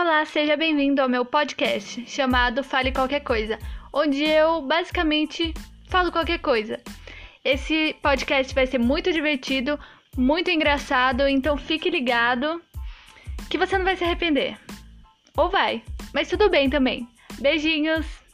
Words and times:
Olá, 0.00 0.24
seja 0.24 0.56
bem-vindo 0.56 1.02
ao 1.02 1.08
meu 1.08 1.24
podcast 1.24 2.08
chamado 2.08 2.62
Fale 2.62 2.92
Qualquer 2.92 3.18
Coisa, 3.18 3.58
onde 3.92 4.22
eu 4.22 4.62
basicamente 4.62 5.52
falo 5.88 6.12
qualquer 6.12 6.38
coisa. 6.38 6.80
Esse 7.44 7.96
podcast 8.00 8.54
vai 8.54 8.64
ser 8.64 8.78
muito 8.78 9.12
divertido, 9.12 9.76
muito 10.16 10.52
engraçado, 10.52 11.26
então 11.26 11.56
fique 11.56 11.90
ligado 11.90 12.62
que 13.50 13.58
você 13.58 13.76
não 13.76 13.84
vai 13.84 13.96
se 13.96 14.04
arrepender. 14.04 14.56
Ou 15.36 15.50
vai, 15.50 15.82
mas 16.14 16.28
tudo 16.28 16.48
bem 16.48 16.70
também. 16.70 17.08
Beijinhos! 17.40 18.27